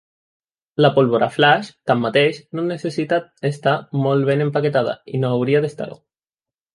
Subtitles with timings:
[0.83, 3.19] La pólvora flaix, tanmateix, no necessita
[3.53, 3.75] estar
[4.07, 5.99] molt ben empaquetada, i no hauria d'estar-ho.